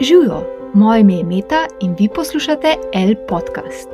[0.00, 0.42] Živijo,
[0.74, 3.88] moje ime je Meta in vi poslušate L podcast.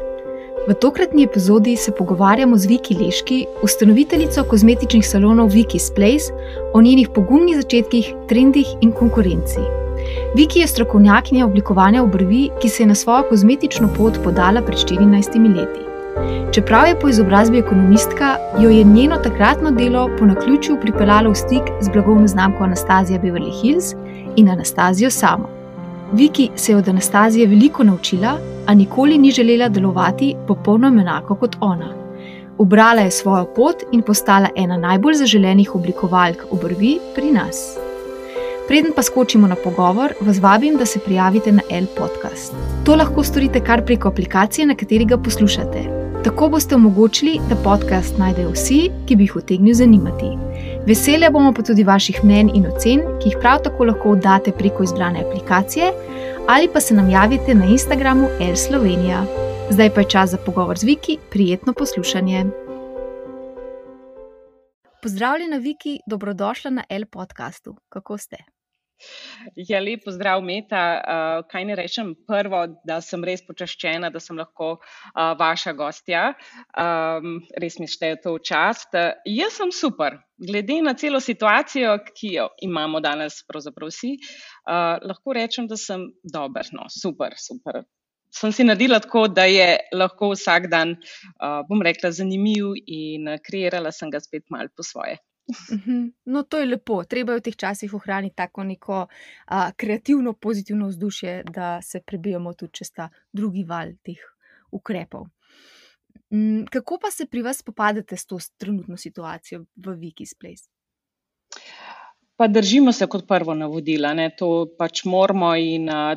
[0.69, 6.33] V tokratni epizodi se pogovarjamo z Viki Leški, ustanoviteljico kozmetičnih salonov Viki's Place,
[6.75, 9.61] o njenih pogumnih začetkih, trendih in konkurenci.
[10.37, 15.57] Viki je strokovnjakinja oblikovanja obrvi, ki se je na svojo kozmetično pot podala pred 14
[15.57, 15.81] leti.
[16.53, 21.63] Čeprav je po izobrazbi ekonomistka, jo je njeno takratno delo po naključju pripeljalo v stik
[21.81, 23.95] z blagovno znamko Anastazija Beverly Hills
[24.37, 25.62] in Anastazijo samo.
[26.13, 31.57] Viki se je od Anastazije veliko naučila, a nikoli ni želela delovati popolnoma enako kot
[31.61, 31.89] ona.
[32.59, 37.77] Ubrala je svojo pot in postala ena najbolj zaželenih oblikovalk obrvi pri nas.
[38.69, 42.55] Preden pa skočimo na pogovor, vas vabim, da se prijavite na L podcast.
[42.85, 45.85] To lahko storite kar preko aplikacije, na kateri ga poslušate.
[46.25, 50.52] Tako boste omogočili, da podcast najdejo vsi, ki bi jih utegnil zanimati.
[50.87, 54.83] Veselje bomo pa tudi vaših mnen in ocen, ki jih prav tako lahko oddate preko
[54.83, 55.93] izbrane aplikacije
[56.49, 59.21] ali pa se nam javite na Instagramu Air Slovenija.
[59.71, 62.45] Zdaj pa je čas za pogovor z Viki, prijetno poslušanje.
[65.03, 67.77] Pozdravljena, Viki, dobrodošla na L podkastu.
[67.89, 68.37] Kako ste?
[69.57, 70.83] Ja, lep pozdrav, Meta.
[71.03, 72.13] Uh, kaj ne rečem?
[72.29, 76.29] Prvo, da sem res počaščena, da sem lahko uh, vaša gostja.
[76.79, 78.93] Um, res mi šteje to v čast.
[78.95, 80.21] Uh, jaz sem super.
[80.43, 86.09] Glede na celo situacijo, ki jo imamo danes, pravzaprav vsi, uh, lahko rečem, da sem
[86.23, 86.71] dober.
[86.77, 87.83] No, super, super.
[88.33, 90.97] Sem si naredila tako, da je lahko vsak dan,
[91.37, 95.19] uh, bom rekla, zanimiv in kreirala sem ga spet mal po svoje.
[96.25, 97.03] No, to je lepo.
[97.05, 99.07] Treba je v teh časih ohraniti tako neko
[99.47, 104.21] a, kreativno, pozitivno vzdušje, da se prebijemo tudi čez ta drugi val teh
[104.71, 105.27] ukrepov.
[106.33, 110.69] Mm, kako pa se pri vas spopadete s to trenutno situacijo v Viki's Place?
[112.37, 114.31] Pa držimo se kot prvo navodila, ne?
[114.37, 116.17] to pač moramo in a,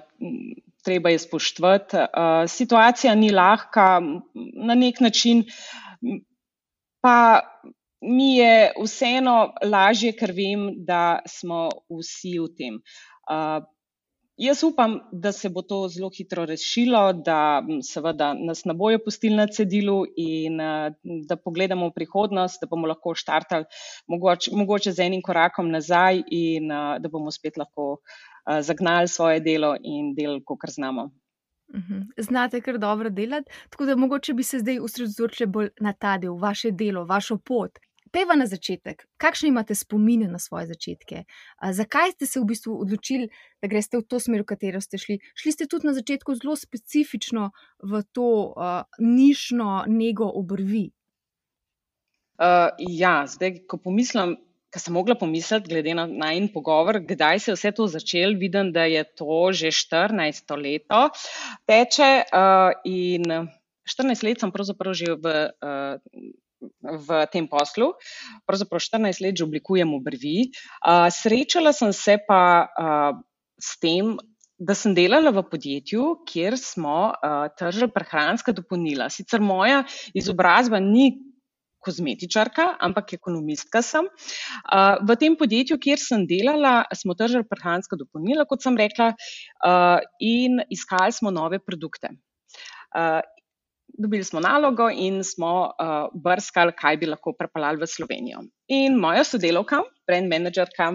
[0.84, 1.98] treba je spoštovati.
[1.98, 4.00] A, situacija ni lahka,
[4.56, 5.44] na nek način
[7.02, 7.42] pa
[8.08, 12.82] mi je vseeno lažje, ker vem, da smo vsi v tem.
[13.26, 13.64] Uh,
[14.38, 19.36] jaz upam, da se bo to zelo hitro rešilo, da seveda nas ne bojo pustili
[19.36, 20.94] na cedilu in uh,
[21.28, 23.66] da pogledamo v prihodnost, da bomo lahko štartali
[24.08, 29.40] mogoče, mogoče z enim korakom nazaj in uh, da bomo spet lahko uh, zagnali svoje
[29.40, 31.10] delo in del, kot znamo.
[31.76, 32.02] Mhm.
[32.18, 36.38] Znate kar dobro delati, tako da mogoče bi se zdaj usredotočili bolj na ta del,
[36.38, 37.80] vaše delo, vašo pot.
[38.16, 41.26] Pejva na začetek, kakšne imate spomine na svoje začetke?
[41.60, 43.28] Zakaj ste se v bistvu odločili,
[43.60, 45.18] da greste v to smer, v katero ste šli?
[45.36, 47.50] Šli ste tudi na začetku zelo specifično
[47.84, 50.96] v to uh, nišno nego obrvi.
[52.40, 54.38] Uh, ja, zdaj, ko pomislim,
[54.72, 58.72] kar sem mogla pomisliti, glede na najmenj pogovor, kdaj se je vse to začelo, vidim,
[58.72, 61.12] da je to že 14 leto
[61.68, 62.32] teče.
[62.32, 63.28] Uh, in
[63.84, 65.36] 14 let sem pravzaprav že v.
[65.60, 66.40] Uh,
[66.82, 67.94] v tem poslu,
[68.48, 70.52] pravzaprav 14 let že oblikujem obrvi.
[70.82, 73.14] Uh, srečala sem se pa uh,
[73.60, 74.16] s tem,
[74.56, 79.10] da sem delala v podjetju, kjer smo uh, tržili prehranska dopolnila.
[79.12, 79.84] Sicer moja
[80.16, 81.12] izobrazba ni
[81.86, 84.08] kozmetičarka, ampak ekonomistka sem.
[84.08, 90.00] Uh, v tem podjetju, kjer sem delala, smo tržili prehranska dopolnila, kot sem rekla, uh,
[90.24, 92.16] in iskali smo nove produkte.
[92.96, 93.22] Uh,
[93.98, 98.44] dobili smo nalogo in smo uh, brskali, kaj bi lahko prepeljali v Slovenijo.
[98.68, 100.92] In moja sodelovka, brand managerka,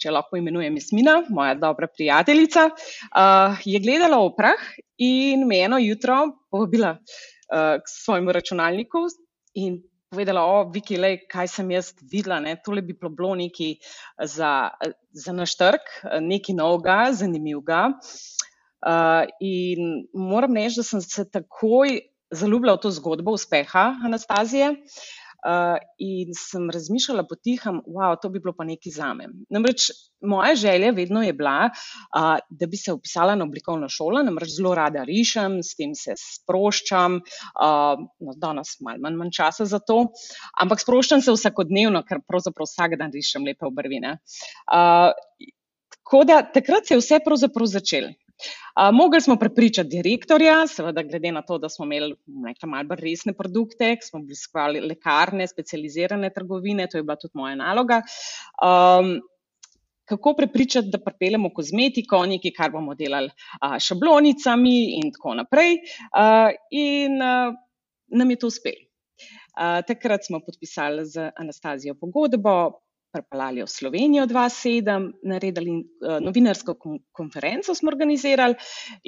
[0.00, 5.80] če lahko imenujem Jasmina, moja dobra prijateljica, uh, je gledala v prah in me eno
[5.82, 6.18] jutro
[6.50, 9.06] povabila uh, k svojemu računalniku
[9.54, 9.80] in
[10.10, 12.54] povedala, o, Viki, lej, kaj sem jaz videla, ne?
[12.64, 13.74] tole bi bilo neki
[14.22, 14.70] za,
[15.10, 15.90] za naš trg,
[16.22, 17.88] nekaj novega, zanimivega.
[18.86, 21.98] Uh, in moram reči, da sem se takoj
[22.30, 24.74] zaljubila v to zgodbo uspeha Anastazije.
[25.46, 29.28] Uh, in sem razmišljala potihem, da wow, bi bilo pa nekaj za me.
[29.52, 29.90] Namreč
[30.24, 34.74] moja želja vedno je bila, uh, da bi se upisala na oblikovno šolo, namreč zelo
[34.74, 40.08] rada rišem, s tem se sproščam, uh, no, danes malo manj, manj časa za to,
[40.64, 44.16] ampak sproščam se vsakodnevno, ker pravzaprav vsak dan rišem lepe obrvine.
[44.66, 45.12] Uh,
[45.92, 48.10] tako da takrat se je vse pravzaprav začelo.
[48.76, 53.00] Uh, mogli smo prepričati direktorja, seveda, glede na to, da smo imeli nekaj malce bolj
[53.02, 58.02] resne produkte, smo obiskovali lekarne, specializirane trgovine, to je bila tudi moja naloga.
[58.62, 59.16] Um,
[60.06, 65.80] kako prepričati, da pripeljemo kozmetiko, nekaj, kar bomo delali uh, šablonicami in tako naprej.
[66.12, 67.54] Uh, in uh,
[68.06, 68.82] nam je to uspelo.
[69.88, 72.52] Takrat smo podpisali z Anastazijo pogodbo,
[73.16, 76.76] pripeljali v Slovenijo 2007, naredili uh, novinarsko
[77.16, 78.54] konferenco, smo organizirali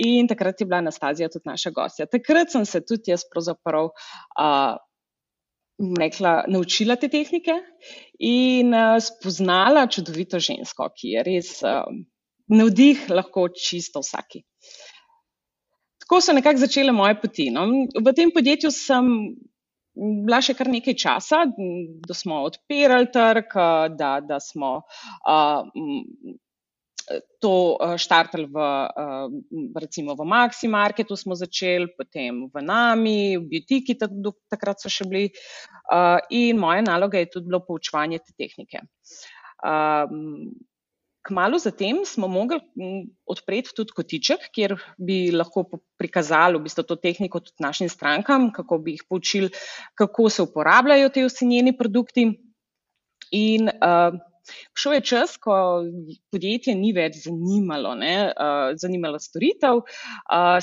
[0.08, 2.08] in takrat je bila Anastazija tudi naša gostja.
[2.10, 3.92] Takrat sem se tudi jaz pravzaprav.
[4.34, 4.76] Uh,
[5.78, 7.54] Rekla, naučila te tehnike
[8.26, 11.84] in uh, spoznala čudovito žensko, ki je res uh,
[12.50, 14.42] navdih, lahko čisto vsaki.
[16.02, 17.50] Tako so nekako začele moje poti.
[17.54, 17.66] No.
[17.94, 19.12] V tem podjetju sem
[19.98, 21.44] bila še kar nekaj časa,
[22.06, 23.56] da smo odpirali trg,
[23.98, 25.68] da, da smo uh,
[27.42, 27.52] to
[27.96, 29.26] štartali v, uh,
[30.20, 35.32] v Maxi Marketu, smo začeli, potem v Nami, v Beautiki, takrat so še bili.
[35.88, 38.84] Uh, in moja naloga je tudi bilo poučevanje te tehnike.
[41.28, 42.56] Kmalo zatem smo mogli
[43.28, 45.66] odpreti tudi kotiček, kjer bi lahko
[46.00, 49.50] prikazali v bistvu to tehniko tudi našim strankam, kako bi jih poučili,
[49.98, 52.30] kako se uporabljajo te ocenjeni produkti.
[53.36, 54.16] In uh,
[54.78, 55.54] šel je čas, ko
[56.32, 59.84] podjetje ni več zanimalo, ne, uh, zanimalo storitev.
[59.84, 60.58] Uh,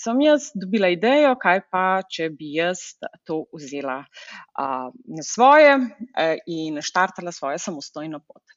[0.00, 2.94] sem jaz dobila idejo, kaj pa, če bi jaz
[3.28, 8.56] to vzela uh, na svoje uh, in štartala svojo samostojno pot.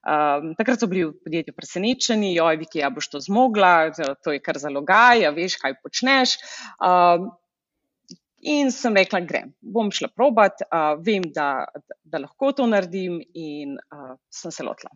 [0.00, 3.90] Um, takrat so bili v podjetju presenečeni, joj, Viki, ja boš to zmogla,
[4.24, 6.38] to je kar zalogaj, ja veš, kaj počneš.
[6.78, 7.30] Um,
[8.40, 11.66] In sem rekla, grem, bom šla probat, uh, vem, da,
[12.04, 14.94] da lahko to naredim, in uh, sem se lotila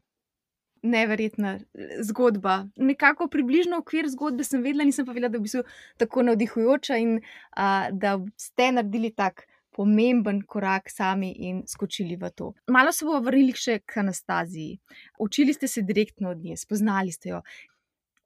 [0.85, 1.59] neverjetna
[2.01, 2.67] zgodba.
[2.77, 5.65] Nekako približno okvir zgodbe sem vedela, nisem pa vedela, da bi bila
[5.97, 7.19] tako navdihujoča in
[7.57, 9.49] a, da ste naredili tak.
[9.75, 12.53] Pomemben korak sami in skočili v to.
[12.71, 14.77] Malo se bomo vrnili še k Anastaziji.
[15.19, 17.41] Učili ste se direktno od nje, spoznali ste jo.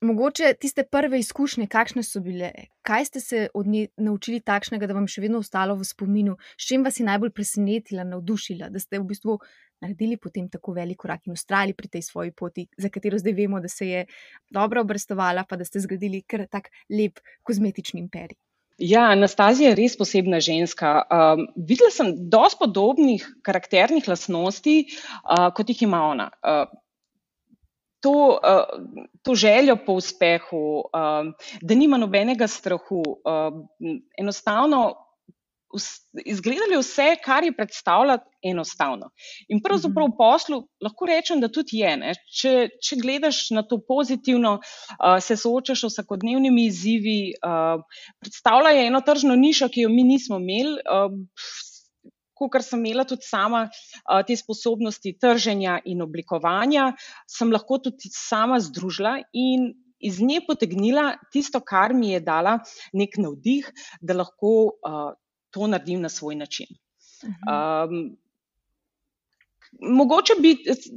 [0.01, 2.53] Mogoče tiste prve izkušnje, kakšne so bile,
[2.87, 6.69] kaj ste se od nje naučili takšnega, da vam še vedno ostalo v spominu, s
[6.71, 9.39] čim vas je najbolj presenetila, navdušila, da ste v bistvu
[9.83, 13.59] naredili potem tako velik korak in ustrajali pri tej svoji poti, za katero zdaj vemo,
[13.61, 14.07] da se je
[14.55, 18.39] dobro obrestovala, pa da ste zgradili kar tak lep kozmetični imperij.
[18.79, 21.01] Ja, Anastazija je res posebna ženska.
[21.11, 24.85] Um, videla sem dosti podobnih karakternih lastnosti,
[25.25, 26.31] uh, kot jih ima ona.
[26.39, 26.71] Uh,
[28.01, 28.65] to, uh,
[29.23, 33.53] to željo po uspehu, uh, da nima nobenega strahu, uh,
[34.19, 34.95] enostavno
[36.25, 39.11] izgledali vse, kar je predstavljati enostavno.
[39.49, 40.17] In pravzaprav v mhm.
[40.17, 42.15] poslu lahko rečem, da tudi je.
[42.41, 42.53] Če,
[42.83, 47.83] če gledaš na to pozitivno, uh, se soočaš s vsakodnevnimi izzivi, uh,
[48.23, 50.79] predstavlja eno tržno nišo, ki jo mi nismo imeli.
[50.89, 51.13] Uh,
[52.47, 56.93] Ker sem imela tudi sama uh, te sposobnosti trženja in oblikovanja,
[57.27, 62.59] sem lahko tudi sama združila in iz nje potegnila tisto, kar mi je dala
[62.95, 63.67] nek navdih,
[64.01, 65.11] da lahko uh,
[65.51, 66.71] to naredim na svoj način.
[67.25, 68.17] Um,
[69.81, 70.55] mogoče bi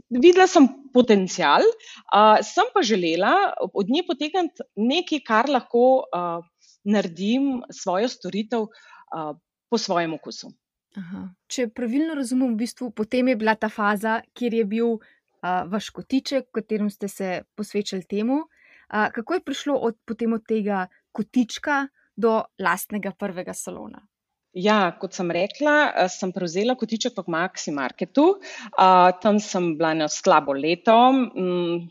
[0.09, 3.33] videla sem potencial, uh, sem pa želela
[3.73, 6.45] od nje potegniti nekaj, kar lahko uh,
[6.83, 9.33] naredim svojo storitev uh,
[9.69, 10.51] po svojem okusu.
[10.99, 11.23] Aha.
[11.47, 15.91] Če pravilno razumem, v bistvu potem je bila ta faza, kjer je bil uh, vaš
[15.95, 18.43] kotiček, v katerem ste se posvečali temu.
[18.91, 21.85] Uh, kako je prišlo od, od tega kotička
[22.15, 24.03] do lastnega prvega salona?
[24.51, 28.35] Ja, kot sem rekla, sem prevzela kotiček v Maxi Marketu.
[28.75, 31.87] Uh, tam sem bila na slabo leto, um,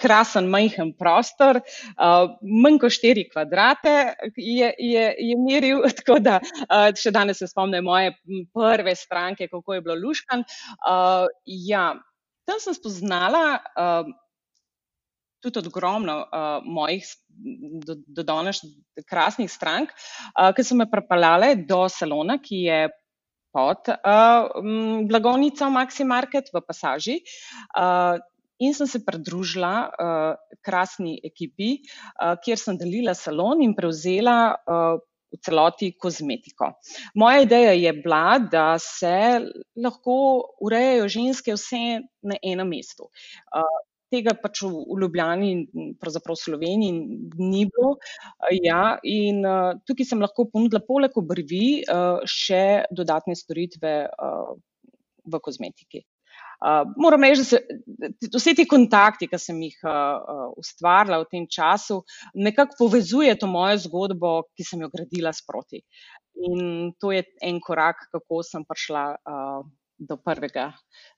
[0.00, 3.94] krasen, majhen prostor, uh, manj kot štiri kvadrate
[4.36, 5.84] je, je, je meril.
[6.00, 8.14] Tako da uh, še danes se spomnim moje
[8.54, 10.44] prve stranke, kako je bilo luškan.
[10.80, 11.92] Uh, ja,
[12.48, 13.46] tam sem spoznala.
[13.74, 14.12] Uh,
[15.44, 17.04] tudi ogromno uh, mojih
[17.84, 18.62] do, do danes
[19.04, 22.78] krasnih strank, uh, ki so me pripeljale do salona, ki je
[23.54, 24.50] pod uh,
[25.06, 27.20] blagovnico Maxi Market v Pasaži.
[27.78, 28.18] Uh,
[28.62, 31.80] In sem se pridružila uh, krasni ekipi,
[32.22, 35.00] uh, kjer sem delila salon in prevzela uh,
[35.34, 36.70] v celoti kozmetiko.
[37.18, 39.40] Moja ideja je bila, da se
[39.82, 40.18] lahko
[40.62, 43.10] urejajo ženske vse na enem mestu.
[43.50, 43.82] Uh,
[44.14, 45.50] tega pač v, v Ljubljani
[45.98, 46.92] pravzaprav v Sloveniji
[47.42, 47.96] ni bilo.
[48.62, 54.54] Ja, in uh, tukaj sem lahko ponudila poleg obrvi uh, še dodatne storitve uh,
[55.24, 56.04] v kozmetiki.
[56.64, 61.26] Uh, moram reči, da se vse ti kontakti, ki sem jih uh, uh, ustvarila v
[61.28, 61.98] tem času,
[62.34, 65.82] nekako povezuje to mojo zgodbo, ki sem jo gradila sproti.
[66.48, 69.60] In to je en korak, kako sem prišla uh,
[69.98, 70.70] do prvega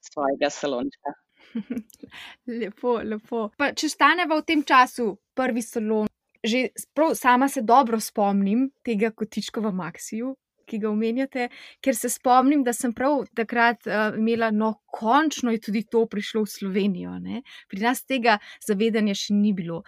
[0.03, 1.15] svojega salončka.
[2.61, 3.47] lepo, lepo.
[3.59, 6.11] Pa, če staneva v tem času, prvi salon,
[6.43, 10.35] že prav, sama se dobro spomnim tega kotička v Maxiju.
[10.67, 11.49] Ki ga omenjate,
[11.85, 16.45] ker se spomnim, da sem prav takrat uh, imela, no, končno je tudi to prišlo
[16.45, 17.19] v Slovenijo.
[17.23, 17.43] Ne?
[17.71, 19.83] Pri nas tega zavedanja še ni bilo.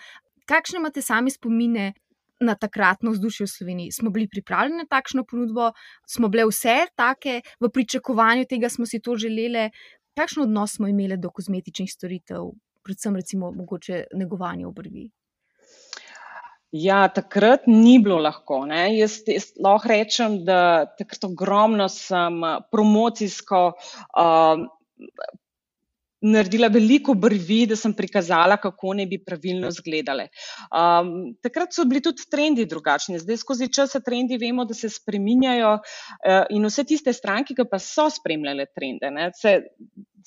[0.49, 1.94] Kakšne imate sami spomine?
[2.38, 5.73] Na takratno vzdušje v Sloveniji smo bili pripravljeni na takšno ponudbo,
[6.06, 9.64] smo bile vse take, v pričakovanju tega smo si to želeli.
[10.14, 12.52] Kakšen odnos smo imeli do kozmetičnih storitev,
[12.87, 15.08] predvsem recimo mogoče negovanje obrvi?
[16.72, 18.66] Ja, takrat ni bilo lahko.
[18.68, 24.66] Jaz, jaz lahko rečem, da takrat ogromno sem promocijsko uh,
[26.20, 30.28] naredila veliko brvi, da sem prikazala, kako ne bi pravilno izgledale.
[30.68, 33.18] Um, takrat so bili tudi trendi drugačni.
[33.22, 37.80] Zdaj, skozi čas trendi vemo, da se spreminjajo uh, in vse tiste stranke, ki pa
[37.80, 39.56] so spremljale trende, ne, se,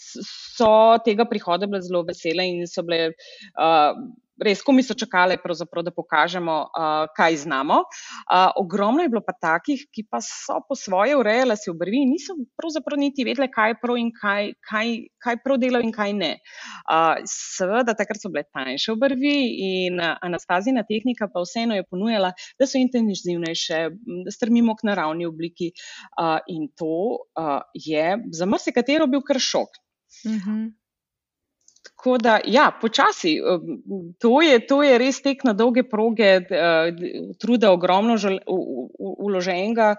[0.01, 3.13] so tega prihoda bile zelo vesele in so bile.
[3.53, 3.93] Uh,
[4.41, 7.81] res, ko mi so čakali, da pokažemo, uh, kaj znamo.
[7.81, 12.11] Uh, ogromno je bilo pa takih, ki pa so po svoje urejali si obrvi in
[12.13, 14.93] niso pravzaprav niti vedeli, kaj je prav in kaj, kaj,
[15.23, 16.31] kaj prav delajo in kaj ne.
[16.89, 19.35] Uh, seveda, takrat so bile tanjše obrvi
[19.67, 23.81] in anastazijna tehnika pa vseeno je ponujala, da so intenzivnejše,
[24.25, 29.81] da strmimo k naravni obliki uh, in to uh, je za marsikatero bil kar šok.
[30.25, 30.71] Mm -hmm.
[32.01, 33.35] Tako da, ja, počasi.
[33.41, 36.31] Um, to je, to je res tek na dolge proge,
[37.37, 38.15] truda ogromno
[38.97, 39.91] uloženega.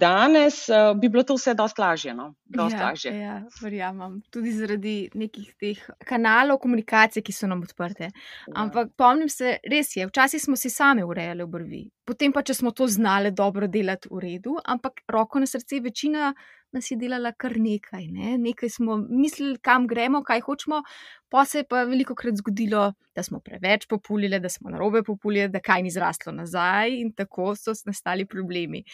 [0.00, 0.62] Danes
[0.96, 2.14] bi bilo to vse dosti lažje.
[2.16, 2.30] No?
[2.48, 3.12] Dost ja, lažje.
[3.18, 4.22] Ja, verjamem.
[4.32, 8.08] Tudi zaradi nekih teh kanalov komunikacije, ki so nam odprte.
[8.08, 8.54] Ja.
[8.64, 11.84] Ampak pomnim se, res je, včasih smo si sami urejali obrvi.
[12.08, 16.32] Potem pa, če smo to znali dobro delati v redu, ampak roko na srce, večina
[16.72, 18.06] nas je delala kar nekaj.
[18.08, 18.38] Ne?
[18.40, 20.80] Nekaj smo mislili, kam gremo, kaj hočemo,
[21.28, 25.48] pa se je pa veliko krat zgodilo, da smo preveč populili, da smo narobe populili,
[25.48, 28.84] da kaj ni zraslo nazaj in tako so nastali problemi.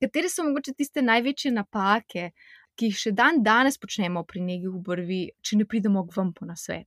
[0.00, 2.30] Katere so mogoče tiste največje napake,
[2.76, 6.48] ki jih še dan danes počnemo pri neki obrvi, če ne pridemo k vam po
[6.48, 6.86] nasvet?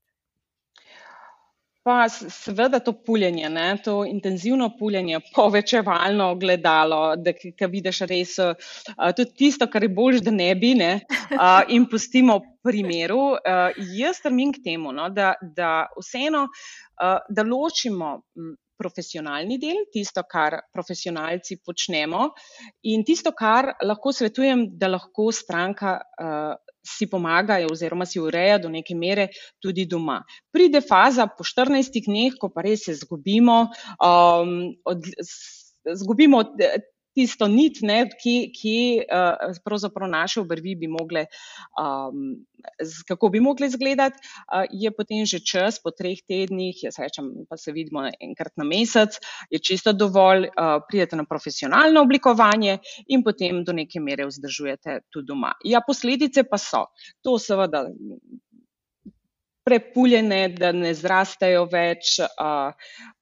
[1.89, 3.77] Pa seveda to puljenje, ne?
[3.83, 8.51] to intenzivno puljenje, povečevalno gledalo, da ki vidiš res uh,
[9.17, 10.91] tudi tisto, kar je bolj, da ne bi, ne?
[11.31, 13.23] Uh, in pustimo primeru.
[13.41, 15.09] Uh, jaz strmim k temu, no?
[15.09, 18.19] da, da vseeno, uh, da ločimo.
[18.79, 22.29] Profesionalni del, tisto, kar profesionalci počnemo,
[22.87, 26.53] in tisto, kar lahko svetujem, da lahko stranka uh,
[26.97, 29.29] si pomagajo oziroma si ureja do neke mere
[29.61, 30.19] tudi doma.
[30.51, 33.69] Pride faza po 14 dneh, ko pa res se zgubimo,
[34.01, 35.09] um, od,
[35.93, 36.43] zgubimo
[37.19, 41.25] tisto nit, ne, ki, ki uh, pravzaprav naše obrvi bi mogle,
[41.75, 42.37] um,
[43.07, 47.59] kako bi mogle izgledati, uh, je potem že čas po treh tednih, jaz rečem, pa
[47.59, 49.19] se vidimo enkrat na mesec,
[49.51, 55.27] je čisto dovolj, uh, pridete na profesionalno oblikovanje in potem do neke mere vzdržujete tudi
[55.27, 55.53] doma.
[55.67, 56.87] Ja, posledice pa so.
[57.27, 57.83] To seveda
[59.67, 62.17] prepuljene, da ne zrastejo več,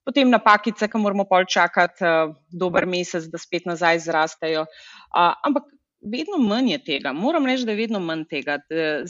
[0.06, 2.06] potem napakice, ki moramo pol čakati
[2.48, 4.64] dober mesec, da spet nazaj zrastejo.
[5.12, 5.68] Ampak
[6.00, 8.58] vedno manj je tega, moram reči, da je vedno manj tega.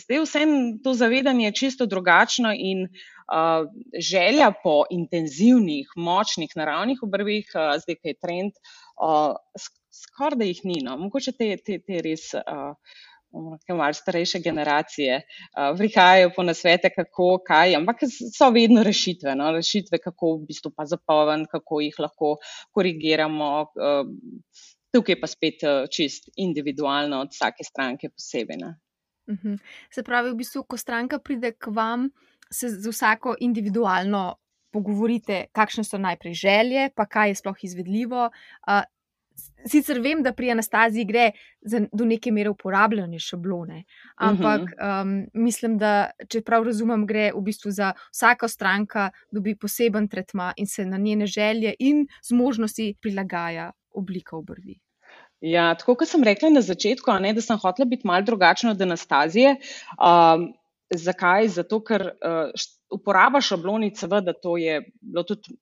[0.01, 2.89] Zdaj vsem to zavedanje je čisto drugačno in
[4.11, 8.63] želja po intenzivnih, močnih, naravnih obrvih, zdaj, ki je trend,
[9.99, 10.81] skoraj da jih ni.
[10.83, 10.97] No.
[10.97, 12.31] Mogoče te, te, te res
[13.33, 15.23] malo starejše generacije
[15.79, 19.53] prihajajo po nasvete, kako, kaj, ampak so vedno rešitve, no?
[19.53, 22.37] rešitve, kako v bistvu pa zapolniti, kako jih lahko
[22.73, 23.67] korigiramo.
[24.95, 28.57] Tukaj pa spet čist individualno od vsake stranke posebej.
[28.65, 29.55] Uh mhm.
[29.55, 29.59] -huh.
[29.91, 32.11] Se pravi, v bistvu, ko stranka pride k vam,
[32.51, 34.37] se z vsako individualno
[34.73, 38.31] pogovorite, kakšne so najprej želje, pa kaj je sploh izvedljivo.
[38.69, 38.83] Uh,
[39.69, 41.31] sicer vem, da pri anastaziji gre
[41.63, 43.83] za, do neke mere uporabljanje šablone,
[44.17, 50.09] ampak um, mislim, da če prav razumem, gre v bistvu za vsaka stranka, dobi poseben
[50.09, 54.79] tretma in se na njene želje in zmožnosti prilagaja oblika obrvi.
[55.41, 58.81] Ja, tako kot sem rekla na začetku, ne, da sem hotela biti malo drugačna od
[58.83, 59.55] anastazije.
[59.99, 60.49] Um,
[60.91, 61.49] zakaj?
[61.55, 62.51] Zato, ker uh,
[62.91, 65.55] uporaba šablonic, seveda, to je bilo tudi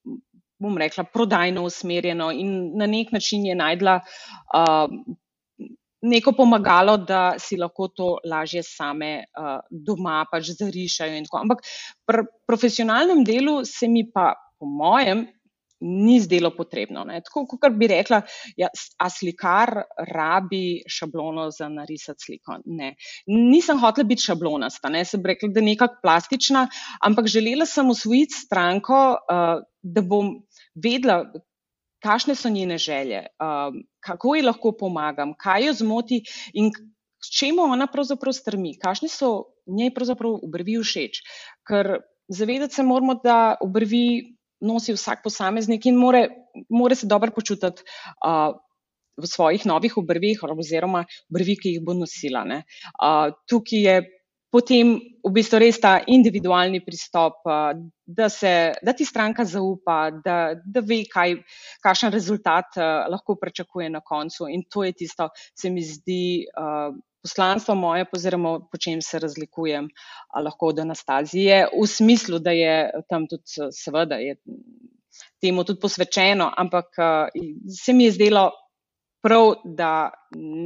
[0.59, 4.91] bom rekla, prodajno usmerjeno in na nek način je najdla uh,
[6.03, 11.23] neko pomagalo, da si lahko to lažje same uh, doma pač zarišajo.
[11.41, 11.65] Ampak
[12.07, 15.27] pri profesionalnem delu se mi pa, po mojem,
[15.81, 17.05] ni zdelo potrebno.
[17.05, 17.21] Ne.
[17.25, 18.23] Tako kot bi rekla,
[18.57, 22.61] ja, a slikar rabi šablono za narisati sliko.
[22.65, 22.95] Ne.
[23.27, 25.05] Nisem hotela biti šablonasta, ne.
[25.05, 26.67] sem rekla, da je nekako plastična,
[27.05, 30.33] ampak želela sem usvojiti stranko, uh, da bom
[30.76, 31.25] vedela,
[32.04, 36.21] kakšne so njene želje, um, kako ji lahko pomagam, kaj jo zmoti
[36.54, 36.71] in
[37.38, 39.30] čemu ona pravzaprav strmi, kakšne so
[39.66, 41.23] njej pravzaprav obrvi všeč.
[41.66, 46.28] Ker zavedati se moramo, da obrvi nosi vsak posameznik in more,
[46.71, 47.83] more se dobro počutiti
[48.25, 48.54] uh,
[49.16, 52.45] v svojih novih obrvih oziroma obrvi, ki jih bo nosila.
[52.47, 53.97] Uh, tukaj je
[54.50, 57.43] potem v bistvu res ta individualni pristop,
[58.07, 61.37] da, se, da ti stranka zaupa, da, da ve, kaj,
[61.85, 62.79] kakšen rezultat
[63.11, 64.49] lahko pričakuje na koncu.
[64.49, 66.47] In to je tisto, se mi zdi.
[67.26, 69.88] Poslanstvo moje, oziroma po čem se razlikujem,
[70.45, 72.76] lahko od Anastazije, v smislu, da je
[73.11, 74.37] tam tudi, seveda, je
[75.43, 76.95] temu tudi posvečeno, ampak
[77.83, 78.45] se mi je zdelo
[79.26, 80.11] prav, da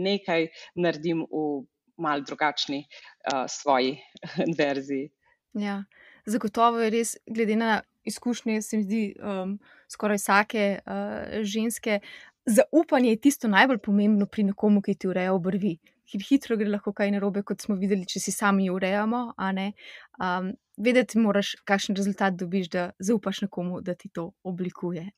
[0.04, 1.64] nekaj naredim v
[2.00, 3.98] malo drugačni uh, svoji
[4.58, 5.10] verziji.
[5.52, 5.84] Ja,
[6.26, 12.00] zagotovo je res, glede na izkušnje, se mi zdi, um, skoraj vsake uh, ženske.
[12.46, 15.76] Zaupanje je tisto najbolj pomembno pri nekomu, ki ti ureja obrvi.
[16.10, 19.20] Ker hitro gre lahko kaj narobe, kot smo videli, če si sami urejamo.
[19.38, 25.10] Um, vedeti moraš, kakšen rezultat dobiš, da zaupaš nekomu, da ti to oblikuje.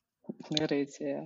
[0.69, 1.17] Res je.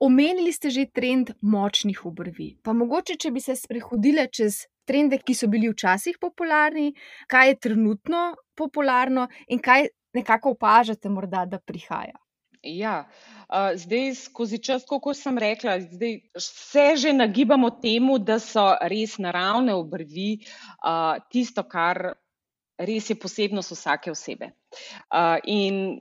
[0.00, 2.56] Omenili ste že trend močnih obrvi.
[2.62, 6.92] Pa mogoče, če bi se sprehodile čez trende, ki so bili včasih popularni,
[7.30, 12.18] kaj je trenutno popularno in kaj nekako opažate, morda, da prihaja.
[12.64, 13.08] Ja,
[13.76, 19.74] zdaj, skozi čas, kot sem rekla, zdaj, se že nagibamo temu, da so res naravne
[19.76, 20.38] obrvi
[21.28, 22.14] tisto, kar
[22.80, 24.54] res je posebnost vsake osebe.
[25.44, 26.00] In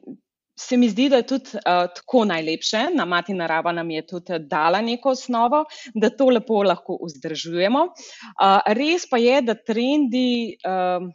[0.56, 4.40] se mi zdi, da je tudi uh, tako najlepše, na mati narava nam je tudi
[4.40, 7.84] dala neko osnovo, da to lepo lahko vzdržujemo.
[7.84, 11.08] Uh, res pa je, da trendi uh,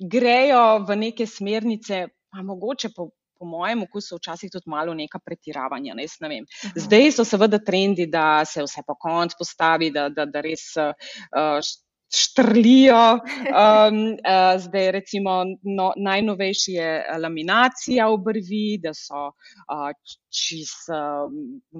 [0.00, 3.10] grejo v neke smernice, pa mogoče po.
[3.36, 5.92] Po mojem okusu, včasih tudi malo neka pretiravanja.
[5.94, 6.38] Ne, ne
[6.72, 11.60] Zdaj so seveda trendi, da se vse po koncu postavi, da, da, da res uh,
[12.14, 13.12] štrlijo.
[13.12, 19.90] Um, uh, zdaj, recimo, no, najnovejši je laminacija obrvi, da so uh,
[20.30, 21.30] čist, uh,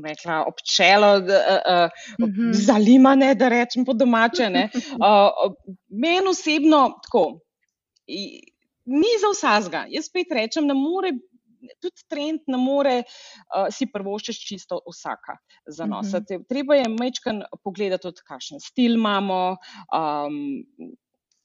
[0.04, 2.52] rekla, občelo, uh, uh, mm -hmm.
[2.52, 4.46] zalimane, da rečem po domače.
[4.46, 5.54] Uh,
[6.02, 7.40] Meni osebno tako.
[8.86, 9.86] Ni za vsega.
[9.88, 11.10] Jaz spet rečem, da mora
[11.80, 16.12] tudi trend ne more uh, si prvoščiti čisto vsaka za nos.
[16.14, 16.44] Uh -huh.
[16.48, 19.56] Treba je mečkan pogledati, kakšen stil imamo.
[19.92, 20.64] Um,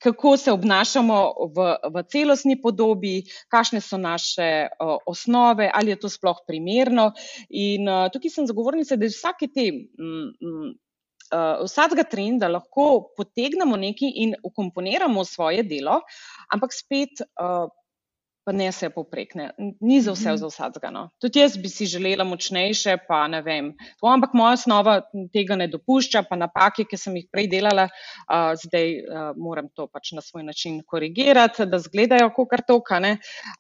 [0.02, 3.22] Kako se obnašamo v, v celostni podobi,
[3.54, 7.12] kakšne so naše uh, osnove, ali je to sploh primerno.
[7.50, 10.72] In uh, tukaj sem zagovornica, da vsake te, mm, mm,
[11.32, 16.02] uh, vsakega trenda lahko potegnemo nekaj in ukomponiramo svoje delo,
[16.54, 17.70] ampak spet uh,
[18.52, 19.50] pa ne vse poprek, ne.
[19.80, 20.92] ni za vse, za vsega.
[20.92, 21.06] No.
[21.22, 23.72] Tudi jaz bi si želela močnejše, pa ne vem.
[24.02, 24.98] To, ampak moja osnova
[25.34, 29.88] tega ne dopušča, pa napake, ki sem jih prej delala, uh, zdaj uh, moram to
[29.88, 33.00] pač na svoj način korigirati, da zgledajo kot toka.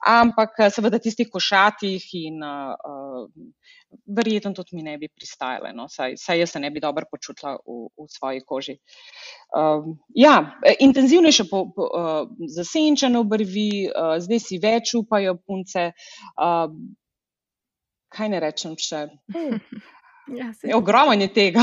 [0.07, 3.29] Ampak seveda tistih košatih in uh,
[4.05, 5.87] verjetno tudi mi ne bi pristajale, no?
[5.89, 8.77] saj, saj jaz se ne bi dobro počutila v, v svoji koži.
[9.55, 10.35] Uh, ja,
[10.79, 15.91] intenzivnejše po, po, uh, zasenčene obrvi, uh, zdaj si več upajo punce.
[16.35, 16.71] Uh,
[18.11, 19.07] kaj ne rečem še?
[20.31, 21.59] Ja, Ogromno je tega.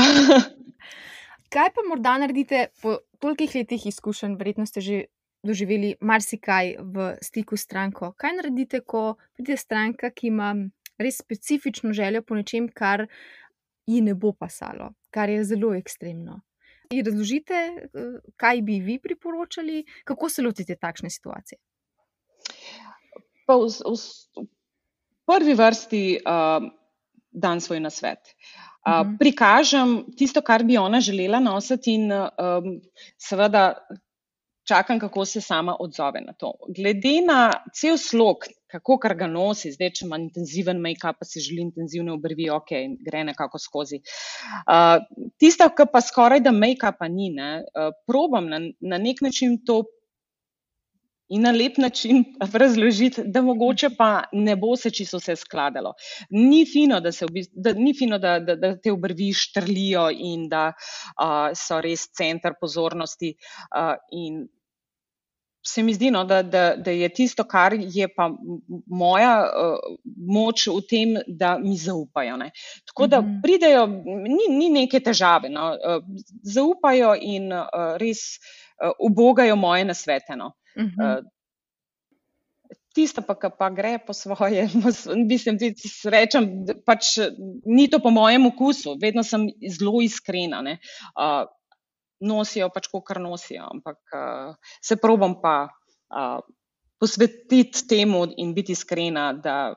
[1.53, 4.97] kaj pa morda naredite po tolikih letih izkušenj, verjetno ste že
[5.43, 8.11] doživeli marsikaj v stiku s stranko.
[8.17, 10.53] Kaj naredite, ko pride stranka, ki ima
[10.99, 13.07] res specifično željo po nečem, kar
[13.89, 16.41] ji ne bo pasalo, kar je zelo ekstremno.
[16.89, 21.59] In razložite, eh, kaj bi vi priporočali, kako se lotite takšne situacije.
[23.45, 23.95] Pa v, v,
[24.37, 24.47] v
[25.29, 26.65] prvi vrsti uh,
[27.29, 28.33] dan svoj nasvet.
[28.85, 29.17] Uh, mhm.
[29.21, 32.79] Prikažem tisto, kar bi ona želela nositi, in um,
[33.17, 33.73] seveda
[34.67, 36.53] čakam, kako se sama odzove na to.
[36.75, 41.41] Glede na cel slog, kako kar ga nosi, zdaj, če ima intenziven make-up, pa si
[41.43, 42.73] želi intenzivne obrvi, ok,
[43.05, 44.01] gre nekako skozi.
[44.65, 44.99] Uh,
[45.41, 49.83] Tista, ki pa skoraj da make-upa ni, ne, uh, probam na, na nek način to.
[51.29, 55.91] In na lep način razložiti, da mogoče pa ne bo se čisto vse skladalo.
[56.33, 60.71] Ni fino, da, se, da, ni fino, da, da, da te obrvi štrlijo in da
[60.71, 63.35] uh, so res center pozornosti.
[63.69, 64.47] Uh, in
[65.69, 68.29] se mi zdi, no, da, da, da je tisto, kar je pa
[68.87, 72.37] moja uh, moč v tem, da mi zaupajo.
[72.41, 72.51] Ne.
[72.89, 73.41] Tako da mhm.
[73.43, 75.71] pridejo, ni, ni neke težave, no.
[75.73, 75.99] uh,
[76.43, 80.39] zaupajo in uh, res uh, ubogajo moje nasvete.
[80.39, 80.53] No.
[80.79, 81.19] Uh,
[82.95, 84.65] tisto pa, ki pa gre po svoje,
[85.31, 85.69] mislim, da
[86.11, 87.15] rečem, da pač
[87.65, 90.63] ni to po mojem okusu, vedno sem zelo iskrena.
[91.13, 91.45] Uh,
[92.19, 96.39] nosijo pač, kar nosijo, ampak uh, se probam pa uh,
[96.99, 99.73] posvetiti temu in biti iskrena, da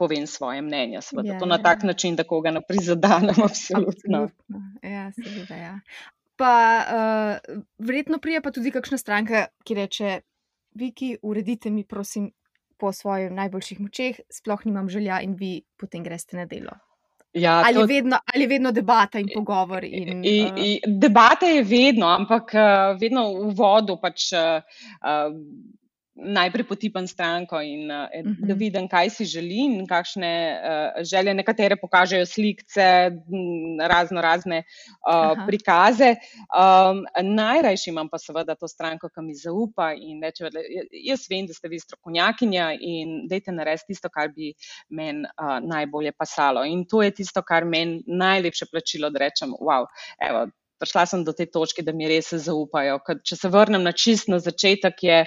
[0.00, 1.00] povem svoje mnenje.
[1.24, 1.62] Ja, to na ja.
[1.62, 4.22] tak način, da koga ne prizadenem, absolutno.
[4.22, 4.62] absolutno.
[4.82, 5.78] Ja, seveda, ja.
[6.36, 10.20] Pa uh, verjetno prija pa tudi kakšna stranka, ki reče.
[10.72, 12.30] Viki, uredite mi, prosim,
[12.80, 16.72] po svojih najboljših močeh, sploh nimam želja, in vi potem greste na delo.
[17.32, 17.86] Ja, ali, to...
[17.86, 19.84] vedno, ali vedno debata in pogovor?
[19.84, 20.98] In, I, i, uh...
[20.98, 23.96] Debata je vedno, ampak uh, vedno v vodu.
[23.96, 24.60] Pač, uh,
[26.14, 28.46] najprej potipam stranko in uh, uh -huh.
[28.46, 28.58] da mhm.
[28.58, 31.34] vidim, kaj si želi in kakšne uh, želje.
[31.34, 32.64] Nekatere pokažejo slike,
[33.88, 34.62] razno razne
[35.08, 36.14] uh, prikaze.
[36.14, 40.50] Um, najrajši imam pa seveda to stranko, ki mi zaupa in reče:
[40.92, 44.52] Jaz vem, da ste vi strokovnjakinja in dajte narediti tisto, kar bi
[44.88, 46.64] meni uh, najbolje pasalo.
[46.64, 49.86] In to je tisto, kar meni najlepše plačilo, da rečem: Wow,
[50.28, 50.46] evo.
[50.82, 52.98] Prišla sem do te točke, da mi res zaupajo.
[53.24, 55.26] Če se vrnem na čist na začetek, je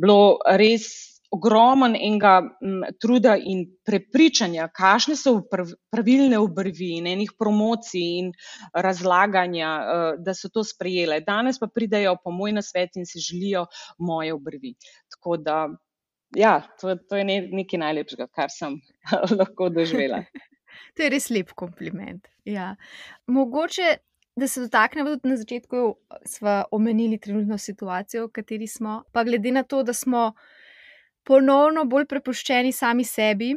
[0.00, 0.88] bilo res
[1.30, 8.32] ogromen enega m, truda in prepričanja, kakšne so pravilne obrvi in enih promocij in
[8.74, 11.20] razlaganja, uh, da so to sprejele.
[11.26, 13.66] Danes pa pridejo po moj nasvet in si želijo
[13.98, 14.74] moje obrvi.
[15.14, 15.60] Tako da,
[16.36, 18.80] ja, to, to je ne, nekaj najlepšega, kar sem
[19.38, 20.24] lahko doživela.
[20.96, 22.28] To je res lep kompliment.
[22.46, 22.76] Ja.
[23.26, 23.96] Mogoče
[24.36, 25.94] da se dotaknemo tudi na začetku,
[26.26, 29.02] smo omenili trenutno situacijo, v kateri smo.
[29.12, 30.32] Pa glede na to, da smo
[31.26, 33.54] ponovno bolj prepuščeni sami sebi,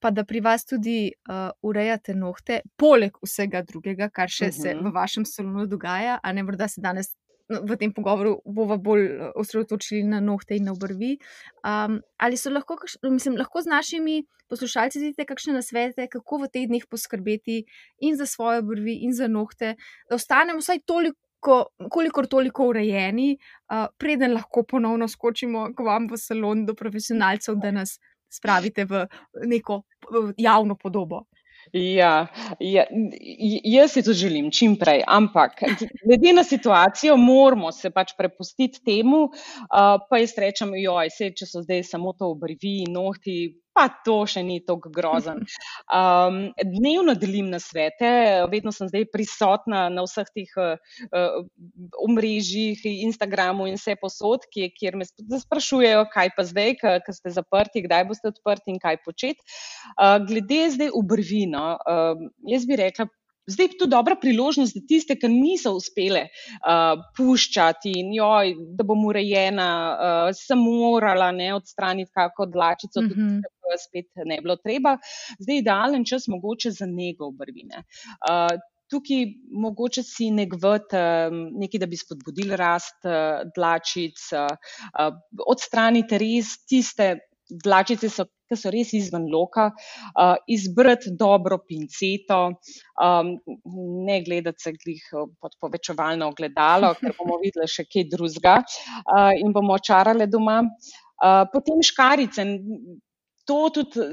[0.00, 4.62] pa da pri vas tudi uh, urejate nohte, poleg vsega drugega, kar še uh -huh.
[4.62, 4.88] se mhm.
[4.88, 7.14] v vašem salonu dogaja, a ne morda se danes
[7.48, 11.18] v tem pogovoru bomo bolj eh, osredotočili na nohte in na obrvi.
[11.64, 16.68] Um, ali so lahko, mislim, lahko z našimi poslušalci vidite kakšne nasvete, kako v teh
[16.68, 17.64] dneh poskrbeti
[18.00, 19.74] in za svoje obrvi, in za nohte,
[20.08, 21.20] da ostanemo vsaj toliko.
[21.92, 23.34] Kolikor toliko urejeni,
[23.68, 27.98] uh, preden lahko ponovno skočimo k vam v salon do profesionalcev, da nas
[28.32, 29.02] spravite v
[29.44, 29.82] neko
[30.40, 31.26] javno podobo.
[31.74, 32.26] Ja,
[32.60, 32.84] ja,
[33.64, 35.58] jaz si to želim čim prej, ampak
[36.06, 41.48] glede na situacijo, moramo se pač prepustiti temu, uh, pa jaz rečem, joj, se, če
[41.50, 45.42] so zdaj samo to obrvi in nohti, pa to še ni tako grozen.
[45.90, 48.10] Um, dnevno delim na svete,
[48.52, 51.42] vedno sem zdaj prisotna na vseh teh uh,
[52.06, 58.06] omrežjih, Instagramu in vse posod, kjer me sprašujejo, kaj pa zdaj, ker ste zaprti, kdaj
[58.08, 59.42] boste odprti in kaj početi.
[59.98, 63.10] Uh, glede zdaj obrvino, uh, jaz bi rekla,
[63.46, 68.86] Zdaj je to dobra priložnost za tiste, ki niso uspele uh, puščati in joj, da
[68.88, 73.42] bom urejena, uh, sem morala ne odstraniti kako dlačico, mm -hmm.
[73.42, 74.96] tudi če spet ne bilo treba.
[75.38, 77.84] Zdaj je idealen čas mogoče za nego obrvine.
[78.28, 78.54] Uh,
[78.92, 80.96] Tukaj mogoče si nekvati
[81.60, 83.06] nekaj, da bi spodbudili rast
[83.56, 84.20] dlačic,
[85.46, 87.06] odstraniti res tiste
[87.62, 88.10] dlačice,
[88.48, 92.40] ki so res izven loka, uh, izbrati dobro pinceto,
[93.02, 93.32] um,
[94.08, 95.06] ne gledati se glih
[95.40, 100.60] pod povečevalno ogledalo, ker bomo videli še kaj drugega uh, in bomo očarali doma.
[100.64, 102.44] Uh, potem škarice.
[103.48, 104.08] To tudi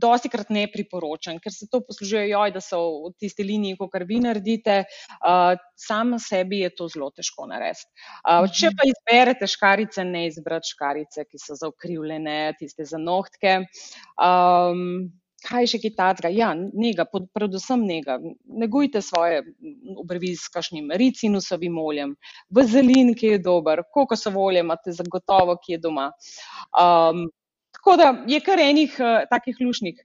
[0.00, 4.06] dosti krat ne priporočam, ker se to poslužujejo, da so v tisti liniji, kot kar
[4.08, 4.80] vi naredite,
[5.18, 7.88] uh, samo sebi je to zelo težko narediti.
[8.22, 13.62] Uh, če pa izberete škarice, ne izbrati škarice, ki so zaukrivljene, tiste za nohtke.
[14.16, 15.08] Um,
[15.46, 16.32] Kaj še kitajskega?
[16.34, 18.16] Ja, njega, predvsem njega.
[18.58, 19.44] Negujte svoje
[19.94, 22.16] obrvi s kakšnim ricinusovim oljem,
[22.50, 26.08] vazelin, ki je dober, kokosovo olje imate zagotovo, ki je doma.
[26.74, 27.28] Um,
[27.76, 30.00] Tako da je kar enih uh, takih lušnih,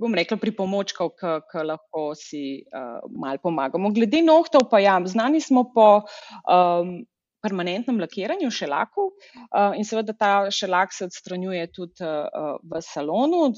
[0.00, 3.92] bom rekla, pripomočkov, ki lahko si uh, mal pomagamo.
[3.94, 6.96] Glede nohtov, pa ja, znani smo po um,
[7.44, 13.50] permanentnem lakiranju šelakov uh, in seveda ta šelak se odstranjuje tudi uh, v salonu,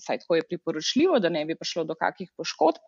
[0.00, 2.80] saj tako je priporočljivo, da ne bi prišlo do kakih poškodb.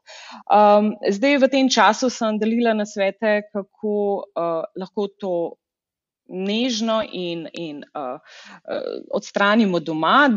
[0.48, 3.94] Um, zdaj v tem času sem delila na svete, kako
[4.32, 5.36] uh, lahko to
[6.28, 10.28] nežno in, in uh, uh, odstranimo doma.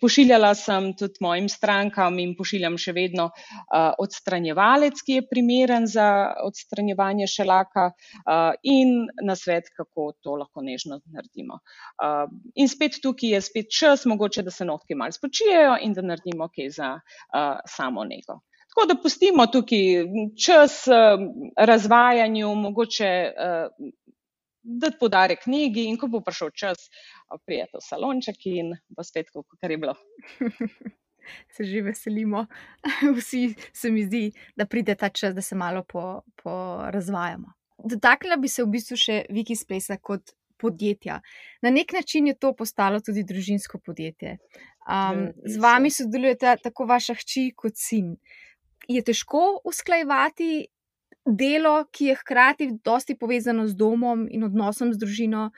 [0.00, 6.08] Pošiljala sem tudi mojim strankam in pošiljam še vedno uh, odstranjevalec, ki je primeren za
[6.44, 11.60] odstranjevanje šelaka uh, in na svet, kako to lahko nežno naredimo.
[11.96, 16.04] Uh, in spet tukaj je spet čas, mogoče, da se notki malo spočijejo in da
[16.04, 18.42] naredimo kaj za uh, samo nego.
[18.72, 19.80] Tako da pustimo tukaj
[20.44, 21.20] čas uh,
[21.56, 23.90] razvajanju, mogoče uh,
[24.62, 26.88] dati podarek knjigi, in ko bo prišel čas,
[27.46, 29.94] prijete v salonček in bo spet, kot je bilo.
[31.54, 32.46] Se že veselimo,
[33.16, 35.84] vsi se mi zdi, da pride ta čas, da se malo
[36.42, 37.46] porazvajamo.
[37.46, 41.20] Po Dotaknila bi se v bistvu še Wikispace kot podjetja.
[41.62, 44.36] Na nek način je to postalo tudi družinsko podjetje.
[44.82, 48.16] Um, z vami sodelujete tako vaša hči kot sin.
[48.90, 50.66] Je težko usklajevati
[51.26, 55.50] delo, ki je hkrati dosti povezano z domom in odnosom z družino,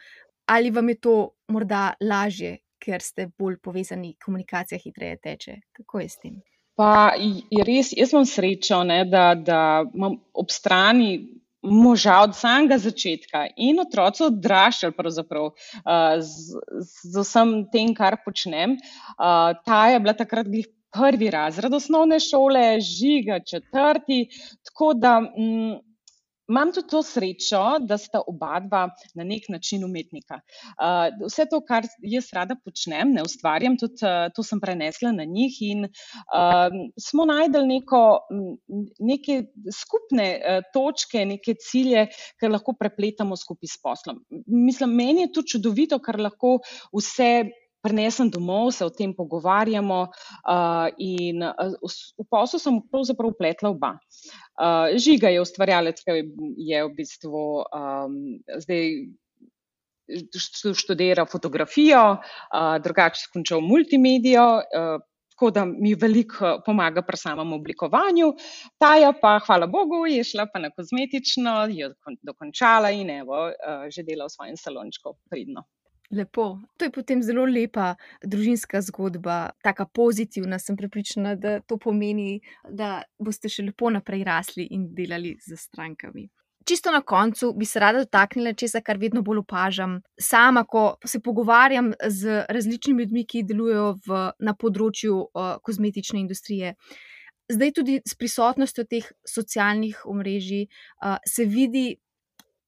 [0.46, 1.14] ali vam je to
[1.48, 5.56] morda lažje, ker ste bolj povezani, komunikacija hitreje teče?
[5.72, 6.42] Kako je s tem?
[6.76, 11.22] Pa je res, jaz imam srečo, ne, da, da imam ob strani
[11.64, 16.60] moža od samega začetka in otroci odraščali pravzaprav uh, z,
[17.08, 18.76] z vsem tem, kar počnem.
[19.16, 24.28] Uh, ta je bila takrat glih prvi razred osnovne šole, žiga četrti,
[24.64, 25.20] tako da.
[25.20, 25.82] Mm,
[26.48, 28.82] Imam tudi to srečo, da sta oba dva
[29.16, 30.36] na nek način umetnika.
[30.76, 35.24] Uh, vse to, kar jaz rada počnem, ne ustvarjam, tudi uh, to sem prenesla na
[35.24, 38.02] njih in uh, smo najdel neko,
[39.00, 39.38] neke
[39.72, 44.20] skupne uh, točke, neke cilje, ki lahko prepletamo skupaj s poslom.
[44.44, 46.58] Mislim, meni je to čudovito, kar lahko
[46.92, 47.32] vse
[47.84, 50.00] prinesem domov, se o tem pogovarjamo.
[50.44, 51.76] Uh, in uh,
[52.16, 53.92] v poslu sem pravzaprav upletla oba.
[54.56, 56.22] Uh, Žiga je ustvarjalec, ki
[56.64, 58.16] je v bistvu um,
[58.64, 58.96] zdaj.
[60.76, 62.18] Študira fotografijo,
[62.84, 64.42] drugače skončal multimedijo,
[65.32, 68.34] tako da mi veliko pomaga pri samem oblikovanju.
[68.76, 71.88] Taja pa, hvala Bogu, je šla pa na kozmetično, je
[72.20, 73.48] dokončala in evo,
[73.88, 75.64] že dela v svojem salončku pridno.
[76.14, 76.60] Lepo.
[76.78, 80.58] To je potem zelo lepa družinska zgodba, tako pozitivna.
[80.58, 86.28] Sem prepričana, da to pomeni, da boste še lepo naprej rasli in delali z strankami.
[86.64, 89.98] Čisto na koncu bi se rada dotaknila česa, kar vedno bolj opažam.
[90.20, 96.72] Sama, ko se pogovarjam z različnimi ljudmi, ki delujejo v, na področju uh, kozmetične industrije.
[97.52, 100.64] Zdaj, tudi s prisotnostjo teh socialnih omrežij,
[101.04, 101.98] uh, se vidi,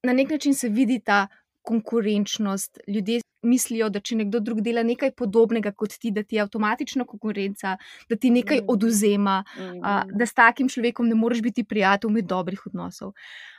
[0.05, 1.29] na nek način se vidi ta
[1.67, 2.79] konkurenčnost.
[2.89, 7.07] Ljudje mislijo, da če nekdo drug dela nekaj podobnega kot ti, da ti je avtomatično
[7.07, 7.77] konkurenca,
[8.11, 8.71] da ti nekaj mm.
[8.75, 10.17] oduzema, mm.
[10.19, 13.15] da s takim človekom ne moreš biti prijatelj, imeti dobrih odnosov.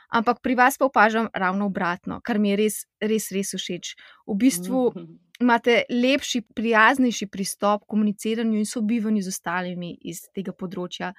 [0.08, 3.94] Ampak pri vas pa opažam ravno obratno, kar mi je res, res, res všeč.
[4.26, 5.08] V bistvu mm.
[5.40, 11.12] Imate lepši, prijaznejši pristop k komuniciranju in sobivanju z ostalimi iz tega področja.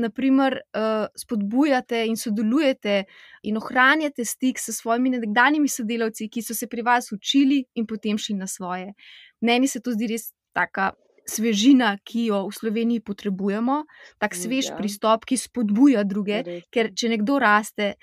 [0.00, 3.02] Naprimer, uh, spodbujate in sodelujete
[3.44, 8.18] in ohranjate stik s svojimi nekdanjimi sodelavci, ki so se pri vas učili in potem
[8.18, 8.94] šli na svoje.
[9.44, 10.94] Meni se to zdi res taka.
[11.26, 13.80] Svežina, ki jo v Sloveniji potrebujemo,
[14.22, 14.76] tak svež ja.
[14.78, 17.96] pristop, ki spodbuja druge, ker če nekdo raste,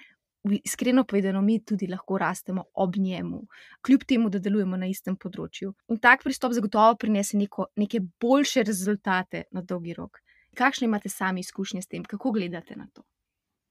[0.44, 3.42] iskreno povedano, mi tudi lahko rastemo ob njemu,
[3.82, 5.74] kljub temu, da delujemo na istem področju.
[5.90, 10.20] In tak pristop zagotovo prinese neko, neke boljše rezultate na dolgi rok.
[10.56, 13.06] Kakšne imate sami izkušnje s tem, kako gledate na to?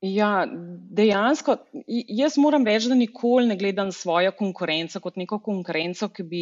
[0.03, 0.49] Ja,
[0.99, 1.55] dejansko,
[1.87, 6.41] jaz moram reči, da nikoli ne gledam svojo konkurenco kot neko konkurenco, ki bi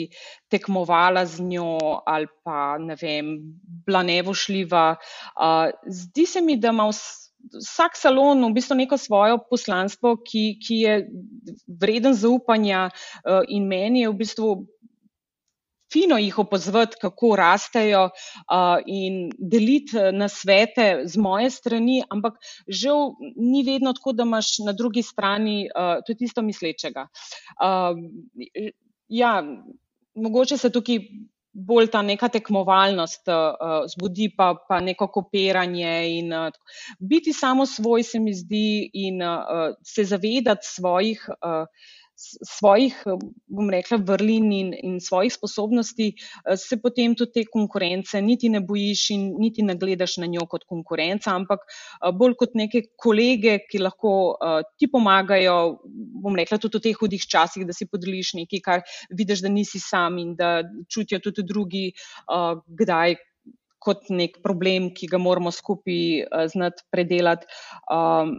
[0.49, 1.75] tekmovala z njo
[2.09, 3.35] ali pa ne vem,
[3.85, 4.85] bila nevošljiva.
[5.85, 10.76] Zdi se mi, da ima vse vsak salon v bistvu neko svoje poslanstvo, ki, ki
[10.85, 10.98] je
[11.66, 14.50] vreden zaupanja, uh, in meni je v bistvu
[15.92, 22.38] fino jih opozvati, kako rastejo, uh, in deliti eh, na svete z moje strani, ampak
[22.68, 27.09] žal ni vedno tako, da imaš na drugi strani uh, tudi isto mislečega.
[27.59, 27.98] Uh,
[29.09, 29.42] ja,
[30.14, 31.03] mogoče se tukaj
[31.53, 35.95] bolj ta neka tekmovalnost uh, zbudi, pa, pa neko kopiranje.
[36.19, 36.51] In, uh,
[36.99, 41.29] biti samo svoj, se mi zdi, in uh, se zavedati svojih.
[41.41, 41.67] Uh,
[42.21, 42.97] svojih,
[43.49, 48.61] bom rekla, vrlin in, in svojih sposobnosti, eh, se potem tudi te konkurence niti ne
[48.61, 53.59] bojiš in niti ne gledaš na njo kot konkurenca, ampak eh, bolj kot neke kolege,
[53.71, 55.55] ki lahko uh, ti pomagajo,
[56.23, 58.83] bom rekla, tudi v teh hudih časih, da si podeliš nekaj, kar
[59.17, 61.87] vidiš, da nisi sam in da čutijo tudi drugi,
[62.29, 63.19] uh, kdaj.
[63.81, 67.49] Kot nek problem, ki ga moramo skupaj uh, znati predelati.
[67.89, 68.37] Um,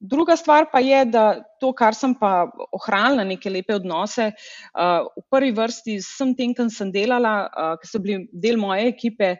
[0.00, 1.24] Druga stvar pa je, da
[1.60, 4.30] to, kar sem pa ohranila, neke lepe odnose,
[4.74, 7.36] v prvi vrsti s vsem tem, kar sem delala,
[7.80, 9.36] ki so bili del moje ekipe,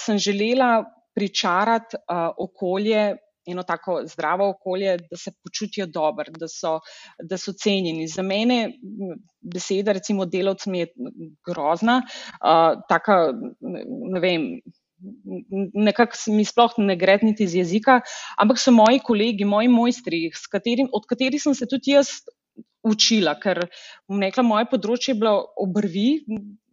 [0.00, 2.00] sem želela pričarati
[2.38, 3.14] okolje,
[3.46, 6.78] eno tako zdravo okolje, da se počutijo dobro, da so,
[7.20, 8.06] da so cenjeni.
[8.08, 8.72] Za mene
[9.40, 10.86] beseda, recimo, delovc mi je
[11.46, 12.00] grozna,
[12.88, 13.18] taka,
[14.14, 14.48] ne vem
[15.74, 18.00] nekako mi sploh ne gre niti iz jezika,
[18.40, 22.20] ampak so moji kolegi, moji mojstri, katerim, od katerih sem se tudi jaz
[22.84, 23.64] učila, ker
[24.08, 26.20] bom rekla, moje področje je bilo obrvi,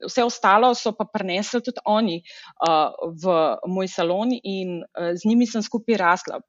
[0.03, 2.91] vse ostalo so pa prenesli tudi oni uh,
[3.23, 3.35] v
[3.71, 6.41] moj salon in uh, z njimi sem skupaj rasla.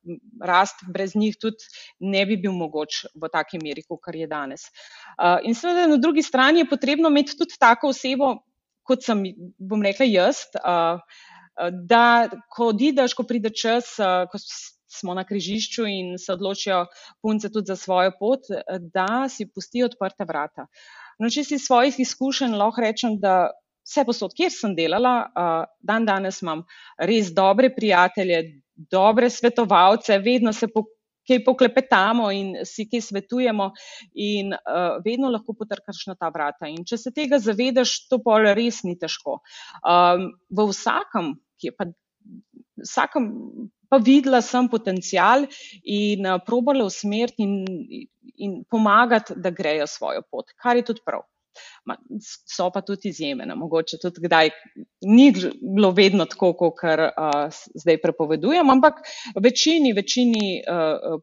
[0.42, 1.71] Rast brez njih tudi
[2.03, 4.66] ne bi bil mogoč v taki meri, kot je danes.
[5.14, 8.35] Uh, in seveda na drugi strani je potrebno imeti tudi tako osebo,
[8.83, 9.23] kot sem,
[9.62, 10.49] bom rekla, jaz.
[10.59, 10.99] Uh,
[11.73, 13.95] Da, ko odideš, ko pride čas,
[14.33, 14.41] ko
[14.93, 16.87] smo na križišču in se odločijo
[17.23, 18.49] punce tudi za svojo pot,
[18.95, 20.67] da si pustijo odprta vrata.
[21.21, 23.53] No, če si svojih izkušenj lahko rečem, da
[23.87, 25.15] vse posod, kjer sem delala,
[25.81, 26.65] dan danes imam
[26.99, 28.43] res dobre prijatelje,
[28.91, 30.87] dobre svetovalce, vedno se po.
[31.29, 33.71] Kaj poklepetamo in si kaj svetujemo,
[34.19, 36.71] in uh, vedno lahko potrkaš na ta vrata.
[36.71, 39.39] In če se tega zavedaš, to pa res ni težko.
[39.87, 41.87] Um, v vsakem, ki je pa
[42.83, 43.31] vsakem
[43.93, 45.45] pa videla sem potencial
[45.85, 47.59] in uh, probala usmeriti in,
[48.41, 51.27] in pomagati, da grejo svojo pot, kar je tudi prav.
[51.85, 51.97] Ma,
[52.55, 54.51] so pa tudi izjeme, mogoče tudi kdaj
[55.09, 59.03] ni bilo vedno tako, kot uh, zdaj prepovedujem, ampak
[59.43, 61.19] večini, večini uh,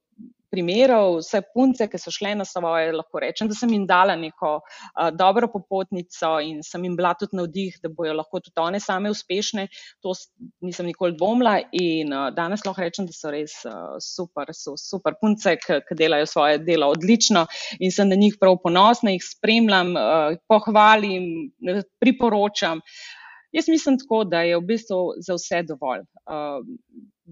[0.52, 4.56] primerov, vse punce, ki so šle na svoje, lahko rečem, da sem jim dala neko
[4.60, 9.12] uh, dobro popotnico in sem jim bila tudi navdih, da bojo lahko tudi one same
[9.14, 9.68] uspešne.
[10.06, 10.16] To
[10.66, 15.18] nisem nikoli dvomila in uh, danes lahko rečem, da so res uh, super, so super
[15.22, 17.46] punce, ki delajo svoje delo odlično
[17.80, 21.50] in sem na njih prav ponosna, jih spremljam, uh, pohvalim,
[22.02, 22.82] priporočam.
[23.52, 26.04] Jaz mislim tako, da je v bistvu za vse dovolj.
[26.30, 26.62] Uh,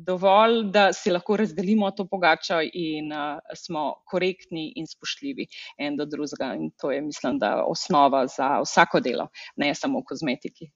[0.06, 6.06] dovolj, da si lahko razdelimo to pogačo in uh, smo korektni in spoštljivi en do
[6.06, 6.54] drugega.
[6.56, 10.70] In to je, mislim, da osnova za vsako delo, ne samo v kozmetiki.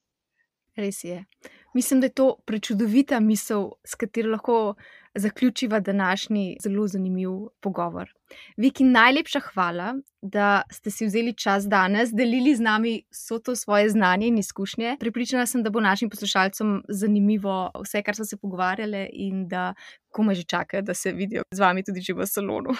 [0.75, 1.25] Res je.
[1.73, 4.75] Mislim, da je to prečudovita misel, s katero lahko
[5.15, 8.09] zaključiva današnji zelo zanimiv pogovor.
[8.57, 13.89] Viki, najlepša hvala, da ste si vzeli čas danes, delili z nami vso to svoje
[13.89, 14.97] znanje in izkušnje.
[14.99, 19.73] Pripričana sem, da bo našim poslušalcem zanimivo vse, kar so se pogovarjali, in da
[20.11, 22.75] komaj že čakajo, da se vidijo z vami tudi v salonu.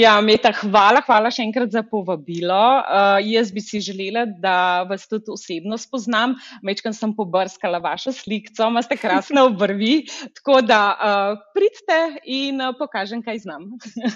[0.00, 2.56] Ja, Meta, hvala, hvala še enkrat za povabilo.
[2.80, 6.34] Uh, jaz bi si želela, da vas tudi osebno spoznam.
[6.64, 10.06] Mečkam sem pobrskala vašo sliko, imate krasne obrvi,
[10.40, 13.68] tako da uh, pridite in uh, pokažem, kaj znam.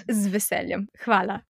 [0.08, 0.88] z veseljem.
[1.04, 1.42] Hvala.